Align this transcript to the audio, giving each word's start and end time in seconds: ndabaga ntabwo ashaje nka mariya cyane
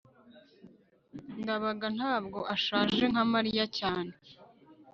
ndabaga 1.41 1.87
ntabwo 1.97 2.39
ashaje 2.55 3.03
nka 3.11 3.23
mariya 3.33 3.65
cyane 3.77 4.11